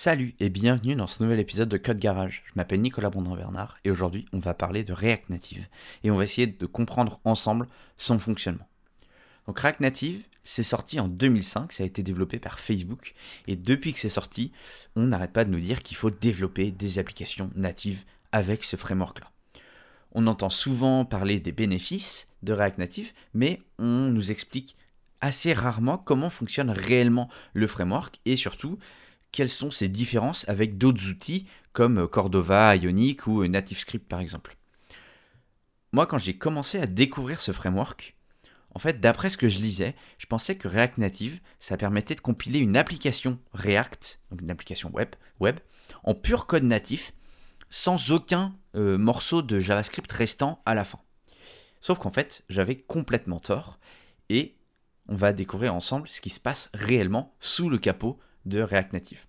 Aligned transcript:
Salut 0.00 0.36
et 0.38 0.48
bienvenue 0.48 0.94
dans 0.94 1.08
ce 1.08 1.24
nouvel 1.24 1.40
épisode 1.40 1.68
de 1.68 1.76
Code 1.76 1.98
Garage. 1.98 2.44
Je 2.46 2.52
m'appelle 2.54 2.80
Nicolas 2.80 3.10
Bondin-Bernard 3.10 3.78
et 3.84 3.90
aujourd'hui 3.90 4.26
on 4.32 4.38
va 4.38 4.54
parler 4.54 4.84
de 4.84 4.92
React 4.92 5.28
Native 5.28 5.66
et 6.04 6.12
on 6.12 6.16
va 6.16 6.22
essayer 6.22 6.46
de 6.46 6.66
comprendre 6.66 7.20
ensemble 7.24 7.66
son 7.96 8.20
fonctionnement. 8.20 8.68
Donc 9.48 9.58
React 9.58 9.80
Native, 9.80 10.22
c'est 10.44 10.62
sorti 10.62 11.00
en 11.00 11.08
2005, 11.08 11.72
ça 11.72 11.82
a 11.82 11.86
été 11.86 12.04
développé 12.04 12.38
par 12.38 12.60
Facebook 12.60 13.12
et 13.48 13.56
depuis 13.56 13.92
que 13.92 13.98
c'est 13.98 14.08
sorti, 14.08 14.52
on 14.94 15.06
n'arrête 15.06 15.32
pas 15.32 15.44
de 15.44 15.50
nous 15.50 15.58
dire 15.58 15.82
qu'il 15.82 15.96
faut 15.96 16.10
développer 16.10 16.70
des 16.70 17.00
applications 17.00 17.50
natives 17.56 18.04
avec 18.30 18.62
ce 18.62 18.76
framework-là. 18.76 19.32
On 20.12 20.28
entend 20.28 20.48
souvent 20.48 21.06
parler 21.06 21.40
des 21.40 21.50
bénéfices 21.50 22.28
de 22.44 22.52
React 22.52 22.78
Native, 22.78 23.12
mais 23.34 23.62
on 23.80 24.10
nous 24.10 24.30
explique 24.30 24.76
assez 25.20 25.52
rarement 25.52 25.98
comment 25.98 26.30
fonctionne 26.30 26.70
réellement 26.70 27.28
le 27.52 27.66
framework 27.66 28.20
et 28.26 28.36
surtout 28.36 28.78
quelles 29.32 29.48
sont 29.48 29.70
ses 29.70 29.88
différences 29.88 30.48
avec 30.48 30.78
d'autres 30.78 31.08
outils 31.08 31.46
comme 31.72 32.08
Cordova, 32.08 32.74
Ionic 32.76 33.26
ou 33.26 33.46
NativeScript 33.46 34.08
par 34.08 34.20
exemple? 34.20 34.56
Moi, 35.92 36.06
quand 36.06 36.18
j'ai 36.18 36.36
commencé 36.36 36.78
à 36.78 36.86
découvrir 36.86 37.40
ce 37.40 37.52
framework, 37.52 38.16
en 38.74 38.78
fait, 38.78 39.00
d'après 39.00 39.30
ce 39.30 39.36
que 39.36 39.48
je 39.48 39.58
lisais, 39.58 39.96
je 40.18 40.26
pensais 40.26 40.56
que 40.56 40.68
React 40.68 40.98
Native, 40.98 41.40
ça 41.58 41.76
permettait 41.76 42.14
de 42.14 42.20
compiler 42.20 42.58
une 42.58 42.76
application 42.76 43.38
React, 43.52 44.20
donc 44.30 44.42
une 44.42 44.50
application 44.50 44.90
web, 44.92 45.10
web 45.40 45.58
en 46.04 46.14
pur 46.14 46.46
code 46.46 46.64
natif, 46.64 47.12
sans 47.70 48.12
aucun 48.12 48.54
euh, 48.74 48.98
morceau 48.98 49.42
de 49.42 49.58
JavaScript 49.58 50.10
restant 50.12 50.62
à 50.66 50.74
la 50.74 50.84
fin. 50.84 51.00
Sauf 51.80 51.98
qu'en 51.98 52.10
fait, 52.10 52.44
j'avais 52.48 52.76
complètement 52.76 53.40
tort, 53.40 53.78
et 54.28 54.56
on 55.08 55.16
va 55.16 55.32
découvrir 55.32 55.74
ensemble 55.74 56.08
ce 56.08 56.20
qui 56.20 56.30
se 56.30 56.40
passe 56.40 56.70
réellement 56.74 57.34
sous 57.40 57.70
le 57.70 57.78
capot 57.78 58.18
de 58.48 58.60
React 58.60 58.92
Native. 58.92 59.26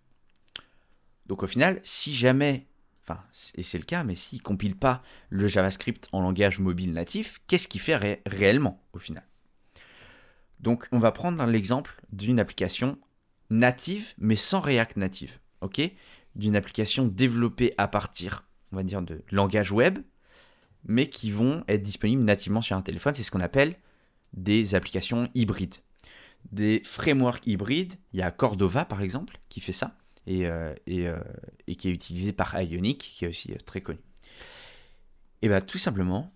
Donc 1.26 1.44
au 1.44 1.48
final, 1.48 1.80
si 1.84 2.16
jamais, 2.16 2.66
enfin, 3.04 3.22
et 3.56 3.64
c'est 3.64 3.78
le 3.78 3.84
cas, 3.84 4.04
mais 4.04 4.16
s'il 4.16 4.40
ne 4.40 4.44
compile 4.44 4.76
pas 4.76 5.04
le 5.30 5.48
JavaScript 5.48 6.08
en 6.12 6.22
langage 6.22 6.60
mobile 6.60 6.94
natif, 6.94 7.40
qu'est-ce 7.48 7.68
qu'il 7.68 7.82
fait 7.82 8.22
réellement 8.26 8.84
au 8.94 9.00
final? 9.00 9.24
Donc 10.60 10.88
on 10.92 11.00
va 11.00 11.12
prendre 11.12 11.46
l'exemple 11.46 12.02
d'une 12.12 12.40
application 12.40 12.98
native, 13.50 14.14
mais 14.18 14.36
sans 14.36 14.62
React 14.62 14.98
Native, 14.98 15.40
D'une 16.36 16.56
application 16.56 17.08
développée 17.08 17.74
à 17.78 17.88
partir, 17.88 18.46
on 18.72 18.78
va 18.78 18.84
dire, 18.84 19.02
de 19.02 19.24
langage 19.32 19.72
web, 19.72 20.00
mais 20.86 21.10
qui 21.10 21.32
vont 21.32 21.64
être 21.68 21.82
disponibles 21.82 22.24
nativement 22.24 22.62
sur 22.62 22.78
un 22.78 22.82
téléphone. 22.82 23.14
C'est 23.14 23.24
ce 23.24 23.32
qu'on 23.32 23.42
appelle 23.42 23.76
des 24.34 24.76
applications 24.76 25.30
hybrides 25.34 25.76
des 26.52 26.82
frameworks 26.86 27.46
hybrides. 27.46 27.96
Il 28.14 28.20
y 28.20 28.24
a 28.24 28.32
Cordova 28.32 28.86
par 28.86 29.02
exemple 29.02 29.40
qui 29.50 29.62
fait 29.62 29.74
ça 29.74 29.96
et, 30.28 30.46
euh, 30.46 30.74
euh, 30.90 31.20
qui 31.78 31.90
est 31.90 31.92
utilisé 31.92 32.34
par 32.34 32.60
Ionic 32.62 33.00
qui 33.00 33.26
est 33.26 33.28
aussi 33.28 33.52
euh, 33.52 33.58
très 33.66 33.82
connu. 33.82 34.00
Et 35.42 35.48
bien 35.48 35.62
tout 35.62 35.78
simplement, 35.78 36.34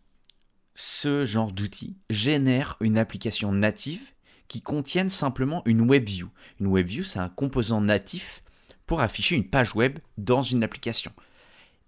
ce 0.75 1.25
genre 1.25 1.51
d'outil 1.51 1.97
génère 2.09 2.77
une 2.79 2.97
application 2.97 3.51
native 3.51 4.13
qui 4.47 4.61
contienne 4.61 5.09
simplement 5.09 5.61
une 5.65 5.87
WebView. 5.89 6.29
Une 6.59 6.73
WebView, 6.73 7.03
c'est 7.03 7.19
un 7.19 7.29
composant 7.29 7.81
natif 7.81 8.43
pour 8.85 9.01
afficher 9.01 9.35
une 9.35 9.49
page 9.49 9.75
web 9.75 9.99
dans 10.17 10.43
une 10.43 10.63
application. 10.63 11.11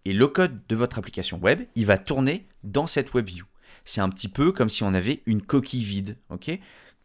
Et 0.05 0.13
le 0.13 0.27
code 0.27 0.61
de 0.67 0.75
votre 0.75 0.97
application 0.99 1.39
web, 1.39 1.63
il 1.75 1.85
va 1.85 1.97
tourner 1.97 2.47
dans 2.63 2.87
cette 2.87 3.13
WebView. 3.13 3.45
C'est 3.85 4.01
un 4.01 4.09
petit 4.09 4.27
peu 4.27 4.51
comme 4.51 4.69
si 4.69 4.83
on 4.83 4.93
avait 4.93 5.21
une 5.25 5.41
coquille 5.41 5.83
vide, 5.83 6.17
ok? 6.29 6.59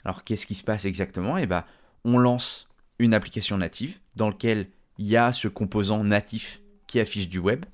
Alors 0.05 0.25
qu'est-ce 0.25 0.47
qui 0.47 0.55
se 0.55 0.65
passe 0.65 0.85
exactement? 0.85 1.37
Eh 1.37 1.47
bien, 1.47 1.65
on 2.05 2.19
lance 2.19 2.69
une 2.99 3.15
application 3.15 3.59
native 3.59 3.99
dans 4.17 4.29
laquelle 4.29 4.69
il 4.99 5.07
y 5.07 5.17
a 5.17 5.33
ce 5.33 5.49
composant 5.49 6.05
natif 6.05 6.61
qui 6.87 7.01
affiche 7.01 7.29
du 7.29 7.39
web. 7.39 7.65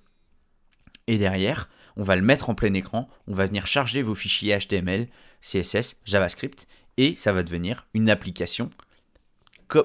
Et 1.07 1.19
derrière, 1.19 1.69
on 1.97 2.03
va 2.03 2.17
le 2.17 2.23
mettre 2.23 2.51
en 2.51 2.55
plein 2.55 2.75
écran, 2.75 3.09
on 3.27 3.35
va 3.35 3.47
venir 3.47 3.67
charger 3.67 4.03
vos 4.03 4.15
fichiers 4.15 4.59
HTML, 4.59 5.09
CSS, 5.41 5.97
JavaScript, 6.05 6.67
et 6.97 7.17
ça 7.17 7.33
va 7.33 7.43
devenir 7.43 7.87
une 7.95 8.11
application 8.11 8.71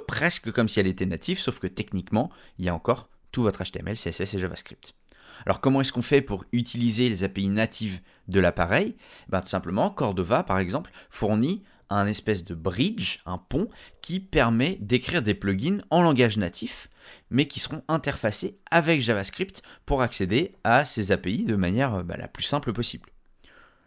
presque 0.08 0.52
comme 0.52 0.70
si 0.70 0.80
elle 0.80 0.88
était 0.88 1.06
native, 1.06 1.40
sauf 1.40 1.60
que 1.60 1.68
techniquement, 1.68 2.32
il 2.60 2.66
y 2.66 2.70
a 2.70 2.76
encore 2.76 3.10
tout 3.32 3.44
votre 3.44 3.64
HTML, 3.64 3.96
CSS 3.96 4.36
et 4.36 4.40
JavaScript. 4.40 4.94
Alors 5.46 5.60
comment 5.60 5.82
est-ce 5.82 5.92
qu'on 5.92 6.02
fait 6.02 6.22
pour 6.22 6.46
utiliser 6.52 7.10
les 7.10 7.24
API 7.24 7.50
natives 7.50 8.00
de 8.28 8.40
l'appareil? 8.40 8.96
Ben, 9.30 9.42
Tout 9.42 9.48
simplement, 9.48 9.90
Cordova, 9.90 10.44
par 10.44 10.60
exemple, 10.60 10.92
fournit 11.10 11.64
un 11.96 12.08
espèce 12.08 12.44
de 12.44 12.56
bridge, 12.56 13.20
un 13.26 13.38
pont, 13.38 13.68
qui 14.02 14.20
permet 14.20 14.78
d'écrire 14.80 15.22
des 15.22 15.34
plugins 15.34 15.82
en 15.90 16.02
langage 16.02 16.38
natif, 16.38 16.90
mais 17.30 17.48
qui 17.48 17.60
seront 17.60 17.84
interfacés 17.88 18.60
avec 18.70 19.02
JavaScript 19.02 19.62
pour 19.86 20.02
accéder 20.02 20.54
à 20.64 20.86
ces 20.86 21.12
API 21.12 21.44
de 21.44 21.56
manière 21.56 22.04
bah, 22.04 22.18
la 22.18 22.28
plus 22.28 22.44
simple 22.44 22.74
possible. 22.74 23.10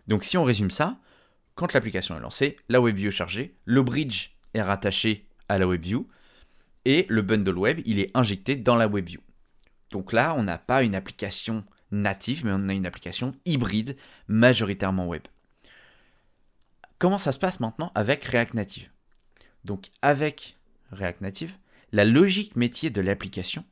Donc 0.07 0.25
si 0.25 0.37
on 0.37 0.45
résume 0.45 0.71
ça, 0.71 0.99
quand 1.55 1.73
l'application 1.73 2.17
est 2.17 2.21
lancée, 2.21 2.57
la 2.69 2.81
WebView 2.81 3.09
est 3.09 3.13
chargée, 3.13 3.57
le 3.65 3.83
bridge 3.83 4.31
est 4.55 4.63
rattaché 4.63 5.27
à 5.49 5.59
la 5.59 5.67
WebView, 5.67 6.07
et 6.85 7.07
le 7.09 7.23
bundle 7.23 7.59
web, 7.59 7.81
il 7.87 7.99
est 7.99 8.11
injecté 8.15 8.57
dans 8.57 8.77
la 8.77 8.89
WebView. 8.89 9.21
Donc 9.91 10.13
là, 10.13 10.35
on 10.37 10.43
n'a 10.43 10.59
pas 10.59 10.83
une 10.83 10.95
application 10.95 11.65
native, 11.91 12.45
mais 12.45 12.53
on 12.53 12.69
a 12.69 12.75
une 12.75 12.87
application 12.87 13.35
hybride, 13.47 13.97
majoritairement 14.29 15.07
web. 15.07 15.23
Comment 16.99 17.19
ça 17.19 17.33
se 17.33 17.39
passe 17.39 17.61
maintenant 17.61 17.93
avec 17.95 18.25
React 18.25 18.55
Native? 18.55 18.91
Donc 19.65 19.91
avec 20.03 20.57
React 20.91 21.21
Native, 21.21 21.57
la 21.93 22.05
logique 22.05 22.57
métier 22.57 22.91
de 22.91 23.01
l'application, 23.01 23.65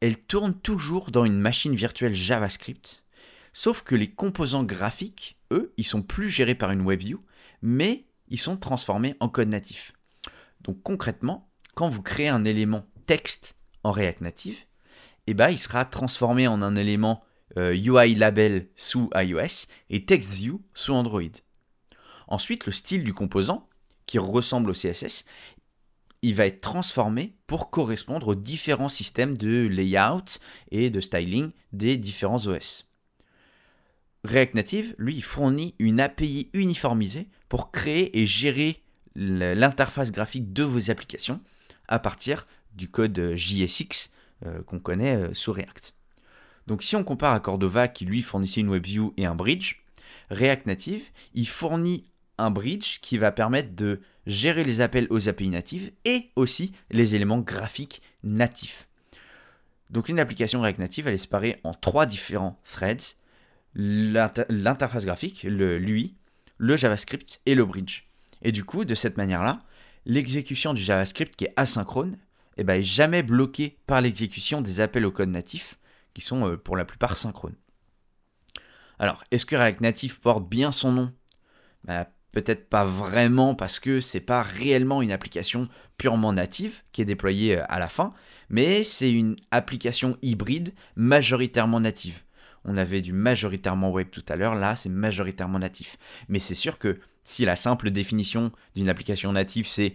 elle 0.00 0.18
tourne 0.18 0.54
toujours 0.54 1.10
dans 1.10 1.24
une 1.24 1.38
machine 1.38 1.74
virtuelle 1.74 2.14
JavaScript, 2.14 3.04
sauf 3.52 3.82
que 3.82 3.94
les 3.94 4.10
composants 4.10 4.64
graphiques, 4.64 5.38
eux, 5.52 5.72
ils 5.76 5.84
sont 5.84 6.02
plus 6.02 6.30
gérés 6.30 6.54
par 6.54 6.70
une 6.70 6.86
WebView, 6.86 7.24
mais 7.62 8.06
ils 8.28 8.38
sont 8.38 8.56
transformés 8.56 9.16
en 9.20 9.28
code 9.28 9.48
natif. 9.48 9.92
Donc 10.60 10.82
concrètement, 10.82 11.50
quand 11.74 11.88
vous 11.88 12.02
créez 12.02 12.28
un 12.28 12.44
élément 12.44 12.86
texte 13.06 13.56
en 13.82 13.90
React 13.90 14.20
Native, 14.20 14.58
eh 15.26 15.34
ben, 15.34 15.50
il 15.50 15.58
sera 15.58 15.84
transformé 15.84 16.46
en 16.46 16.62
un 16.62 16.76
élément 16.76 17.24
UI 17.56 18.14
euh, 18.14 18.18
label 18.18 18.68
sous 18.76 19.10
iOS 19.14 19.66
et 19.90 20.04
TextView 20.04 20.62
sous 20.74 20.92
Android. 20.92 21.22
Ensuite, 22.28 22.66
le 22.66 22.72
style 22.72 23.04
du 23.04 23.14
composant, 23.14 23.68
qui 24.06 24.18
ressemble 24.18 24.70
au 24.70 24.72
CSS, 24.72 25.24
il 26.22 26.34
va 26.34 26.46
être 26.46 26.60
transformé 26.60 27.34
pour 27.46 27.70
correspondre 27.70 28.28
aux 28.28 28.34
différents 28.34 28.88
systèmes 28.88 29.36
de 29.36 29.66
layout 29.66 30.38
et 30.70 30.90
de 30.90 31.00
styling 31.00 31.50
des 31.72 31.96
différents 31.96 32.46
OS. 32.46 32.88
React 34.24 34.54
Native, 34.54 34.94
lui, 34.98 35.20
fournit 35.20 35.74
une 35.78 36.00
API 36.00 36.50
uniformisée 36.52 37.28
pour 37.48 37.70
créer 37.70 38.18
et 38.18 38.26
gérer 38.26 38.82
l'interface 39.14 40.10
graphique 40.10 40.52
de 40.52 40.64
vos 40.64 40.90
applications 40.90 41.40
à 41.86 41.98
partir 41.98 42.46
du 42.74 42.88
code 42.88 43.34
JSX 43.34 44.10
euh, 44.46 44.62
qu'on 44.62 44.78
connaît 44.78 45.16
euh, 45.16 45.34
sous 45.34 45.52
React. 45.52 45.94
Donc 46.66 46.82
si 46.82 46.96
on 46.96 47.04
compare 47.04 47.34
à 47.34 47.40
Cordova 47.40 47.88
qui 47.88 48.04
lui 48.04 48.22
fournissait 48.22 48.60
une 48.60 48.70
WebView 48.70 49.14
et 49.16 49.24
un 49.24 49.34
bridge, 49.34 49.82
React 50.30 50.66
Native, 50.66 51.02
il 51.34 51.48
fournit 51.48 52.04
un 52.38 52.50
bridge 52.50 52.98
qui 53.00 53.18
va 53.18 53.32
permettre 53.32 53.74
de 53.74 54.00
gérer 54.26 54.64
les 54.64 54.80
appels 54.80 55.06
aux 55.10 55.28
API 55.28 55.48
natives 55.48 55.92
et 56.04 56.30
aussi 56.36 56.72
les 56.90 57.14
éléments 57.14 57.38
graphiques 57.38 58.02
natifs. 58.22 58.88
Donc 59.90 60.08
une 60.08 60.20
application 60.20 60.60
React 60.60 60.78
Native, 60.78 61.08
elle 61.08 61.14
est 61.14 61.18
séparée 61.18 61.60
en 61.64 61.72
trois 61.72 62.06
différents 62.06 62.60
threads, 62.64 63.16
l'interface 63.74 65.04
graphique, 65.04 65.44
le 65.44 65.78
l'UI, 65.78 66.14
le 66.58 66.76
JavaScript 66.76 67.40
et 67.46 67.54
le 67.54 67.64
bridge. 67.64 68.04
Et 68.42 68.52
du 68.52 68.64
coup, 68.64 68.84
de 68.84 68.94
cette 68.94 69.16
manière-là, 69.16 69.58
l'exécution 70.04 70.74
du 70.74 70.82
JavaScript 70.82 71.36
qui 71.36 71.44
est 71.44 71.54
asynchrone 71.56 72.18
eh 72.58 72.64
ben, 72.64 72.80
est 72.80 72.84
jamais 72.84 73.22
bloquée 73.22 73.78
par 73.86 74.00
l'exécution 74.00 74.60
des 74.60 74.80
appels 74.80 75.06
au 75.06 75.12
code 75.12 75.30
natif 75.30 75.78
qui 76.12 76.20
sont 76.20 76.48
euh, 76.48 76.56
pour 76.56 76.76
la 76.76 76.84
plupart 76.84 77.16
synchrones. 77.16 77.54
Alors, 78.98 79.22
est-ce 79.30 79.46
que 79.46 79.54
React 79.54 79.80
Native 79.80 80.20
porte 80.20 80.48
bien 80.48 80.72
son 80.72 80.92
nom? 80.92 81.12
Bah, 81.84 82.08
Peut-être 82.32 82.68
pas 82.68 82.84
vraiment 82.84 83.54
parce 83.54 83.80
que 83.80 84.00
c'est 84.00 84.20
pas 84.20 84.42
réellement 84.42 85.02
une 85.02 85.12
application 85.12 85.68
purement 85.96 86.32
native 86.32 86.82
qui 86.92 87.02
est 87.02 87.06
déployée 87.06 87.58
euh, 87.58 87.64
à 87.68 87.78
la 87.78 87.88
fin, 87.88 88.12
mais 88.50 88.82
c'est 88.82 89.10
une 89.10 89.36
application 89.50 90.16
hybride 90.22 90.74
majoritairement 90.96 91.80
native. 91.80 92.22
On 92.64 92.76
avait 92.76 93.00
du 93.00 93.12
majoritairement 93.12 93.90
web 93.90 94.08
tout 94.10 94.24
à 94.28 94.36
l'heure, 94.36 94.54
là 94.54 94.76
c'est 94.76 94.88
majoritairement 94.88 95.58
natif. 95.58 95.96
Mais 96.28 96.38
c'est 96.38 96.54
sûr 96.54 96.78
que 96.78 96.98
si 97.22 97.44
la 97.44 97.56
simple 97.56 97.90
définition 97.90 98.52
d'une 98.74 98.88
application 98.88 99.32
native 99.32 99.66
c'est 99.66 99.94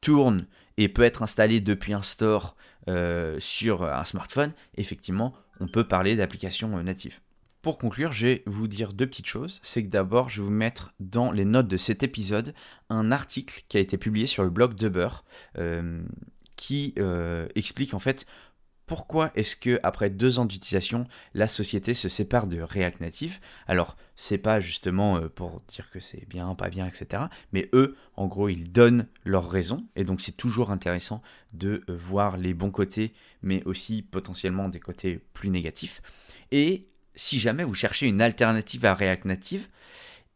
tourne 0.00 0.46
et 0.76 0.88
peut 0.88 1.02
être 1.02 1.22
installée 1.22 1.60
depuis 1.60 1.92
un 1.92 2.02
store 2.02 2.56
euh, 2.88 3.36
sur 3.38 3.84
un 3.84 4.04
smartphone, 4.04 4.52
effectivement 4.76 5.34
on 5.60 5.68
peut 5.68 5.86
parler 5.86 6.16
d'application 6.16 6.76
euh, 6.78 6.82
native. 6.82 7.20
Pour 7.62 7.78
conclure, 7.78 8.12
je 8.12 8.26
vais 8.26 8.42
vous 8.46 8.66
dire 8.68 8.92
deux 8.92 9.06
petites 9.06 9.26
choses. 9.26 9.60
C'est 9.62 9.82
que 9.82 9.88
d'abord, 9.88 10.30
je 10.30 10.40
vais 10.40 10.46
vous 10.46 10.52
mettre 10.52 10.94
dans 10.98 11.30
les 11.30 11.44
notes 11.44 11.68
de 11.68 11.76
cet 11.76 12.02
épisode 12.02 12.54
un 12.88 13.12
article 13.12 13.64
qui 13.68 13.76
a 13.76 13.80
été 13.80 13.98
publié 13.98 14.26
sur 14.26 14.42
le 14.42 14.50
blog 14.50 14.74
de 14.74 14.90
euh, 15.58 16.02
qui 16.56 16.94
euh, 16.98 17.48
explique 17.54 17.94
en 17.94 17.98
fait 17.98 18.26
pourquoi 18.90 19.30
est-ce 19.36 19.54
que 19.54 19.78
après 19.84 20.10
deux 20.10 20.40
ans 20.40 20.46
d'utilisation, 20.46 21.06
la 21.32 21.46
société 21.46 21.94
se 21.94 22.08
sépare 22.08 22.48
de 22.48 22.60
React 22.60 23.00
Native 23.00 23.38
Alors, 23.68 23.96
c'est 24.16 24.36
pas 24.36 24.58
justement 24.58 25.16
euh, 25.16 25.28
pour 25.28 25.62
dire 25.68 25.92
que 25.92 26.00
c'est 26.00 26.28
bien, 26.28 26.56
pas 26.56 26.70
bien, 26.70 26.88
etc. 26.88 27.26
Mais 27.52 27.68
eux, 27.72 27.96
en 28.16 28.26
gros, 28.26 28.48
ils 28.48 28.72
donnent 28.72 29.06
leurs 29.24 29.48
raisons, 29.48 29.86
et 29.94 30.02
donc 30.02 30.20
c'est 30.20 30.36
toujours 30.36 30.72
intéressant 30.72 31.22
de 31.52 31.84
euh, 31.88 31.96
voir 31.96 32.36
les 32.36 32.52
bons 32.52 32.72
côtés, 32.72 33.12
mais 33.42 33.62
aussi 33.62 34.02
potentiellement 34.02 34.68
des 34.68 34.80
côtés 34.80 35.20
plus 35.34 35.50
négatifs. 35.50 36.02
Et 36.50 36.89
si 37.14 37.38
jamais 37.38 37.64
vous 37.64 37.74
cherchez 37.74 38.06
une 38.06 38.20
alternative 38.20 38.84
à 38.84 38.94
React 38.94 39.24
Native, 39.24 39.68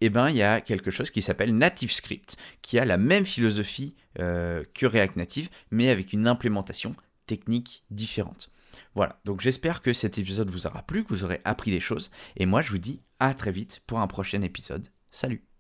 eh 0.01 0.11
ben, 0.11 0.29
il 0.29 0.37
y 0.37 0.43
a 0.43 0.61
quelque 0.61 0.91
chose 0.91 1.11
qui 1.11 1.23
s'appelle 1.23 1.55
NativeScript, 1.55 2.37
qui 2.63 2.79
a 2.79 2.85
la 2.85 2.97
même 2.97 3.27
philosophie 3.27 3.95
euh, 4.19 4.65
que 4.75 4.87
React 4.87 5.17
Native, 5.17 5.49
mais 5.71 5.91
avec 5.91 6.13
une 6.13 6.27
implémentation 6.27 6.95
techniques 7.27 7.85
différentes. 7.91 8.51
Voilà, 8.95 9.21
donc 9.25 9.41
j'espère 9.41 9.83
que 9.83 9.93
cet 9.93 10.19
épisode 10.19 10.51
vous 10.51 10.67
aura 10.67 10.83
plu, 10.83 11.05
que 11.05 11.11
vous 11.11 11.25
aurez 11.25 11.41
appris 11.45 11.71
des 11.71 11.81
choses, 11.81 12.11
et 12.37 12.47
moi 12.47 12.61
je 12.61 12.71
vous 12.71 12.79
dis 12.79 13.01
à 13.21 13.35
très 13.35 13.53
vite 13.53 13.83
pour 13.87 14.01
un 14.01 14.07
prochain 14.07 14.43
épisode. 14.43 14.89
Salut 15.11 15.54